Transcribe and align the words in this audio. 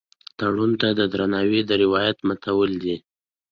تړون 0.37 0.71
ته 0.81 0.87
د 0.99 1.01
درناوي 1.11 1.61
د 1.65 1.71
روایت 1.83 2.17
ماتول 2.27 2.71
دي. 2.83 2.95